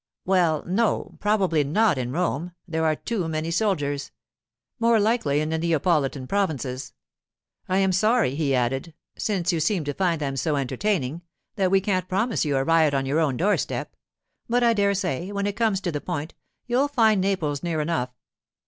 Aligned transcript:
'Well, 0.25 0.63
no; 0.65 1.15
probably 1.19 1.63
not 1.63 1.99
in 1.99 2.11
Rome—there 2.11 2.83
are 2.83 2.95
too 2.95 3.27
many 3.27 3.51
soldiers. 3.51 4.09
More 4.79 4.99
likely 4.99 5.41
in 5.41 5.49
the 5.49 5.59
Neapolitan 5.59 6.25
provinces. 6.25 6.93
I 7.69 7.77
am 7.77 7.91
sorry,' 7.91 8.33
he 8.33 8.55
added, 8.55 8.95
'since 9.15 9.53
you 9.53 9.59
seem 9.59 9.83
to 9.83 9.93
find 9.93 10.19
them 10.19 10.37
so 10.37 10.55
entertaining, 10.55 11.21
that 11.55 11.69
we 11.69 11.81
can't 11.81 12.09
promise 12.09 12.43
you 12.45 12.57
a 12.57 12.63
riot 12.63 12.95
on 12.95 13.05
your 13.05 13.19
own 13.19 13.37
door 13.37 13.57
step; 13.57 13.95
but 14.49 14.63
I 14.63 14.73
dare 14.73 14.95
say, 14.95 15.31
when 15.31 15.45
it 15.45 15.55
comes 15.55 15.79
to 15.81 15.91
the 15.91 16.01
point, 16.01 16.33
you'll 16.65 16.87
find 16.87 17.21
Naples 17.21 17.61
near 17.61 17.79
enough. 17.79 18.09